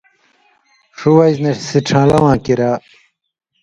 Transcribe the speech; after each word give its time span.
ݜُو 0.97 1.09
وجہۡ 1.17 1.41
نہ 1.43 1.51
سِڇھان٘لہ 1.67 2.17
واں 2.23 2.37
کِریا 2.43 2.71